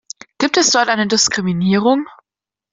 Gibt 0.39 0.57
es 0.57 0.71
dort 0.71 0.89
eine 0.89 1.05
Diskriminierung? 1.05 2.07